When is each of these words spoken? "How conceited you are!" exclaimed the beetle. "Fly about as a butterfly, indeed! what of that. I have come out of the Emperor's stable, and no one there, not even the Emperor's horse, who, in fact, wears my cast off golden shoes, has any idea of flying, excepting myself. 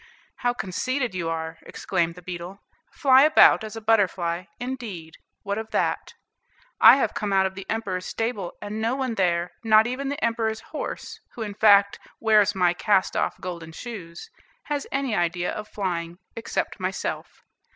"How 0.37 0.51
conceited 0.51 1.13
you 1.13 1.29
are!" 1.29 1.59
exclaimed 1.61 2.15
the 2.15 2.23
beetle. 2.23 2.63
"Fly 2.91 3.21
about 3.21 3.63
as 3.63 3.75
a 3.75 3.81
butterfly, 3.81 4.45
indeed! 4.59 5.17
what 5.43 5.59
of 5.59 5.69
that. 5.69 6.15
I 6.79 6.95
have 6.95 7.13
come 7.13 7.31
out 7.31 7.45
of 7.45 7.53
the 7.53 7.67
Emperor's 7.69 8.07
stable, 8.07 8.53
and 8.63 8.81
no 8.81 8.95
one 8.95 9.13
there, 9.13 9.51
not 9.63 9.85
even 9.85 10.09
the 10.09 10.23
Emperor's 10.25 10.61
horse, 10.61 11.19
who, 11.35 11.43
in 11.43 11.53
fact, 11.53 11.99
wears 12.19 12.55
my 12.55 12.73
cast 12.73 13.15
off 13.15 13.39
golden 13.39 13.73
shoes, 13.73 14.31
has 14.63 14.87
any 14.91 15.15
idea 15.15 15.51
of 15.51 15.67
flying, 15.67 16.17
excepting 16.35 16.81
myself. 16.81 17.43